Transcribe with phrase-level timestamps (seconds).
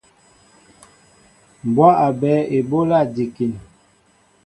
[1.67, 3.53] Mbwá a ɓɛέ eɓólá njikin.